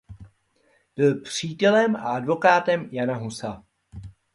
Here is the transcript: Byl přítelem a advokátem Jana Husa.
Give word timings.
Byl 0.95 1.21
přítelem 1.21 1.95
a 1.95 1.99
advokátem 1.99 2.89
Jana 2.91 3.15
Husa. 3.17 3.63